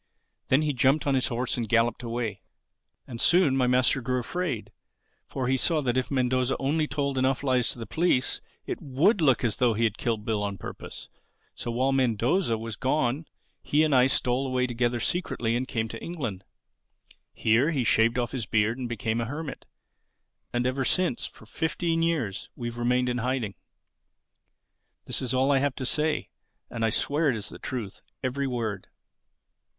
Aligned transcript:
Then 0.47 0.63
he 0.63 0.73
jumped 0.73 1.05
on 1.05 1.13
his 1.13 1.27
horse 1.27 1.57
and 1.57 1.69
galloped 1.69 2.01
away. 2.01 2.41
"And 3.05 3.21
soon 3.21 3.55
my 3.55 3.67
master 3.67 4.01
grew 4.01 4.17
afraid; 4.19 4.71
for 5.27 5.47
he 5.47 5.57
saw 5.57 5.79
that 5.83 5.95
if 5.95 6.09
Mendoza 6.09 6.55
only 6.57 6.87
told 6.87 7.19
enough 7.19 7.43
lies 7.43 7.69
to 7.69 7.77
the 7.77 7.85
police, 7.85 8.41
it 8.65 8.81
would 8.81 9.21
look 9.21 9.43
as 9.43 9.57
though 9.57 9.75
he 9.75 9.83
had 9.83 9.99
killed 9.99 10.25
Bill 10.25 10.41
on 10.41 10.57
purpose. 10.57 11.07
So 11.53 11.69
while 11.69 11.91
Mendoza 11.91 12.57
was 12.57 12.75
gone 12.77 13.27
he 13.61 13.83
and 13.83 13.93
I 13.93 14.07
stole 14.07 14.47
away 14.47 14.65
together 14.65 14.99
secretly 14.99 15.55
and 15.55 15.67
came 15.67 15.87
to 15.89 16.01
England. 16.01 16.45
Here 17.31 17.69
he 17.69 17.83
shaved 17.83 18.17
off 18.17 18.31
his 18.31 18.47
beard 18.47 18.79
and 18.79 18.89
became 18.89 19.21
a 19.21 19.25
hermit. 19.25 19.67
And 20.51 20.65
ever 20.65 20.83
since, 20.83 21.27
for 21.27 21.45
fifteen 21.45 22.01
years, 22.01 22.49
we've 22.55 22.79
remained 22.79 23.07
in 23.07 23.19
hiding. 23.19 23.53
This 25.05 25.21
is 25.21 25.35
all 25.35 25.51
I 25.51 25.59
have 25.59 25.75
to 25.75 25.85
say. 25.85 26.29
And 26.71 26.83
I 26.83 26.89
swear 26.89 27.29
it 27.29 27.35
is 27.35 27.49
the 27.49 27.59
truth, 27.59 28.01
every 28.23 28.47
word." 28.47 28.87